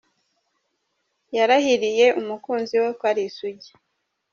[1.37, 3.71] Yarahiriye umukunzi we ko ari isugi.